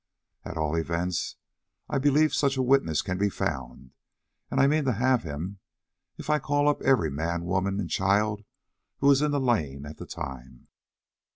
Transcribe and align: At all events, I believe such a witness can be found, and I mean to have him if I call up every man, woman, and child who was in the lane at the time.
At 0.43 0.57
all 0.57 0.75
events, 0.75 1.35
I 1.87 1.99
believe 1.99 2.33
such 2.33 2.57
a 2.57 2.63
witness 2.63 3.03
can 3.03 3.19
be 3.19 3.29
found, 3.29 3.91
and 4.49 4.59
I 4.59 4.65
mean 4.65 4.83
to 4.85 4.93
have 4.93 5.21
him 5.21 5.59
if 6.17 6.27
I 6.27 6.39
call 6.39 6.67
up 6.67 6.81
every 6.81 7.11
man, 7.11 7.45
woman, 7.45 7.79
and 7.79 7.87
child 7.87 8.43
who 8.97 9.05
was 9.05 9.21
in 9.21 9.29
the 9.29 9.39
lane 9.39 9.85
at 9.85 9.97
the 9.97 10.07
time. 10.07 10.69